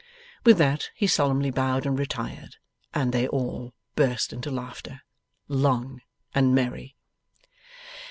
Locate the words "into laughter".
4.33-5.01